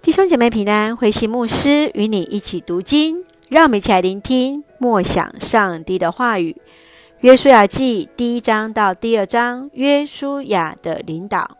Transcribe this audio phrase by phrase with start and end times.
[0.00, 6.56] 弟兄姐妹平安，慧馨牧师与你一起读经，让我们一起来聆听默想上帝的话语。
[7.20, 11.58] 约书亚记第一章到第二章，约书亚的领导。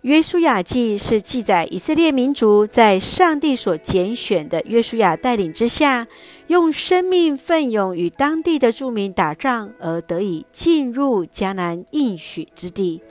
[0.00, 6.06] 约书亚记是记载以色列民族在上帝所拣选的约书亚带领之下，
[6.46, 13.02] 用生命奋勇与当地的住民打仗，而得以进入迦南应许之地，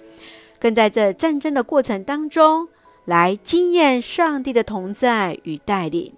[0.59, 2.69] 更在这战争的过程当中，
[3.07, 6.11] 来经验上帝的同在与带领。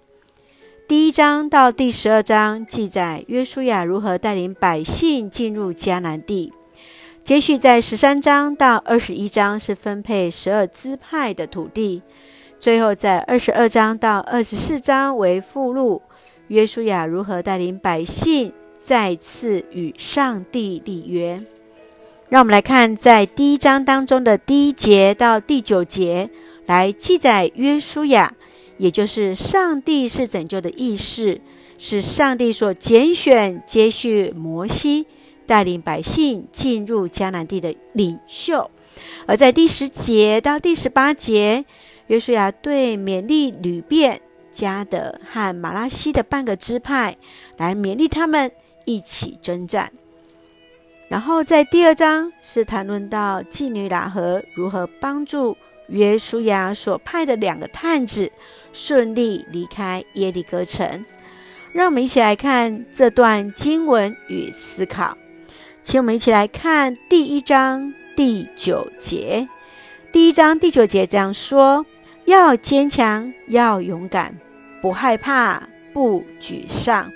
[0.88, 6.52] 第一章到第十二章记载约书亚如何带领百姓进入迦南地。
[7.22, 12.02] 接续在十三章到二十一章是分配十二支派的土地。
[12.58, 16.02] 最后在二十二章到二十四章为附录，
[16.48, 21.40] 约书亚如何带领百姓再次与上帝立约。
[22.28, 26.28] 让我们来看在第一章当中的第一节到第九节。
[26.70, 28.32] 来记载约书亚，
[28.78, 31.40] 也就是上帝是拯救的意识，
[31.76, 35.04] 是上帝所拣选、接续摩西
[35.48, 38.70] 带领百姓进入迦南地的领袖。
[39.26, 41.64] 而在第十节到第十八节，
[42.06, 44.20] 约书亚对勉励流便、
[44.52, 47.16] 迦得和玛拉西的半个支派
[47.56, 48.48] 来勉励他们
[48.84, 49.90] 一起征战。
[51.08, 55.56] 然后在第二章是谈论到妓女喇合如何帮助。
[55.90, 58.30] 约书亚所派的两个探子
[58.72, 61.04] 顺利离开耶利哥城，
[61.72, 65.18] 让我们一起来看这段经文与思考。
[65.82, 69.48] 请我们一起来看第一章第九节。
[70.12, 71.86] 第一章第九节这样说：
[72.24, 74.38] 要坚强，要勇敢，
[74.82, 77.10] 不害怕，不沮丧，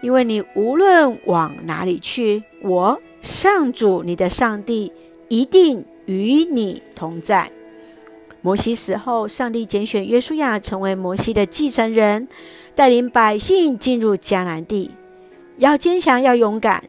[0.00, 4.92] 因为你无论往哪里去，我上主你的上帝
[5.28, 7.50] 一定与你同在。
[8.46, 12.28] 摩西死后，上帝拣选约书亚成为摩西的继承人，
[12.76, 14.92] 带领百姓进入迦南地。
[15.56, 16.84] 要坚强，要勇敢；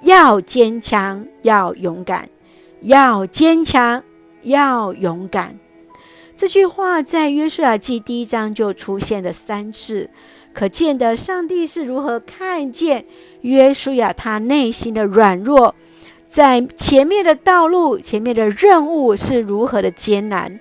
[0.00, 2.28] 要坚强，要勇敢；
[2.80, 4.02] 要坚强，
[4.40, 5.58] 要勇敢。
[6.34, 10.08] 这句话在约书亚记第一章就出现了三次，
[10.54, 13.04] 可见得上帝是如何看见
[13.42, 15.74] 约书亚他内心的软弱，
[16.26, 20.58] 在前面的道路、前面的任务是如何的艰难。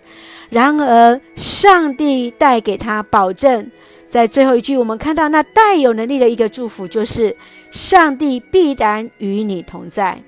[0.51, 3.71] 然而，上帝带给他保证，
[4.07, 7.35] 在最后一句，我们看到那带有能力的一个祝福，就是
[7.71, 10.21] 上帝必然与你同在，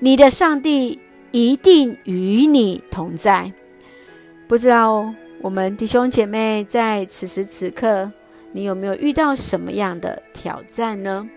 [0.00, 0.98] 你的上帝
[1.30, 3.52] 一定与你同在。
[4.48, 8.10] 不知道我们弟兄姐妹在此时此刻，
[8.50, 11.28] 你有没有遇到什么样的挑战呢？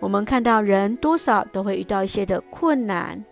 [0.00, 3.24] 我们看到人多少都会遇到一些的困难。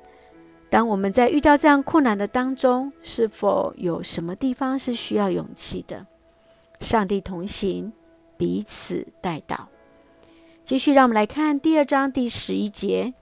[0.73, 6.07] 当我们在遇到这样困难的当中，是否有什么地方是需要勇气的？
[6.81, 7.93] 上帝同行，
[8.39, 9.67] 彼此代祷。
[10.65, 13.13] 继续，让我们来看第二章第十一节。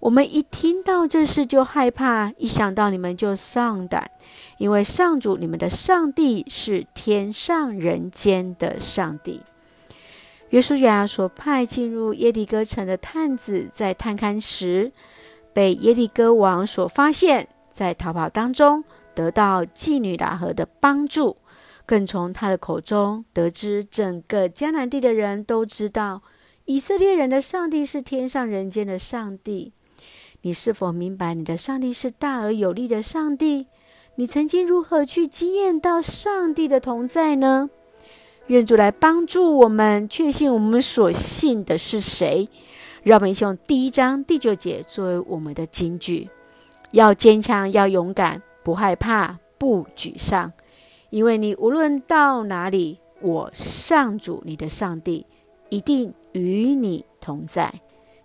[0.00, 4.10] 我们一听到这事就害怕，一想到你们就丧胆，
[4.58, 9.40] 因为上主你们的上帝是天上人间的上帝。
[10.50, 14.92] 约书亚所派进入耶利哥城的探子，在探勘时，
[15.58, 21.36] 被耶利哥王所发现，在逃跑当中得到妓女喇合的帮助，
[21.84, 26.22] 更从他的口中得知，整个迦南地的人都知道
[26.66, 29.72] 以色列人的上帝是天上人间的上帝。
[30.42, 33.66] 你是否明白你的上帝是大而有力的上帝？
[34.14, 37.68] 你曾经如何去经验到上帝的同在呢？
[38.46, 42.48] 愿主来帮助我们，确信我们所信的是谁。
[43.02, 46.28] 让我们用第一章第九节作为我们的金句：
[46.90, 50.52] 要坚强，要勇敢，不害怕，不沮丧，
[51.10, 55.24] 因为你无论到哪里，我上主你的上帝
[55.68, 57.72] 一定与你同在。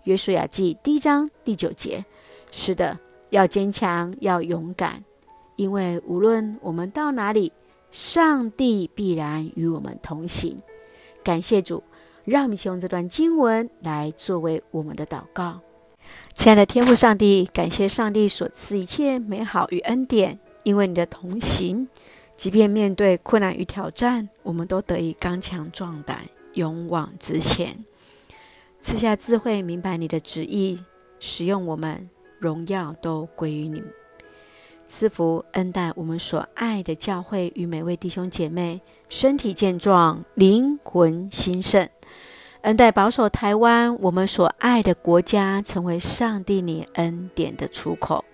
[0.02, 2.04] 约书亚记第一章第九节。
[2.50, 2.98] 是的，
[3.30, 5.04] 要坚强，要勇敢，
[5.56, 7.52] 因为无论我们到哪里，
[7.90, 10.58] 上帝必然与我们同行。
[11.22, 11.82] 感谢主。
[12.24, 15.60] 让我们一起用这段经文来作为我们的祷告。
[16.32, 21.88] 亲爱的天父上帝，感谢上帝所赐一切美好与恩典，因为你的同行，
[22.36, 26.22] 即便面对困难与挑战，我们都得以刚强壮胆，
[26.54, 27.84] 勇往直前。
[28.80, 30.82] 赐下智慧，明白你的旨意，
[31.20, 33.82] 使用我们，荣耀都归于你。
[34.86, 41.88] 赐福恩待我们所爱的教会与每位弟兄姐妹，身体健壮，灵魂兴盛。
[42.62, 48.24] 恩待保守台湾，我们所爱的国家，成为上帝你恩典的出口。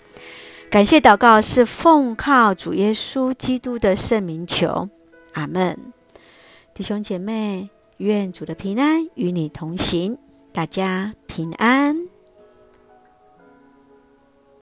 [0.70, 4.88] 感谢祷告是奉靠主耶稣基督的圣名求，
[5.32, 5.76] 阿门。
[6.74, 10.16] 弟兄姐妹，愿主的平安与你同行，
[10.52, 11.99] 大家平安。